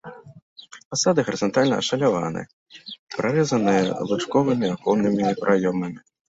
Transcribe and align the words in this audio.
Фасады 0.89 1.19
гарызантальна 1.27 1.75
ашаляваны, 1.81 2.41
прарэзаны 3.17 3.75
лучковымі 4.13 4.67
аконнымі 4.79 5.37
праёмамі. 5.45 5.99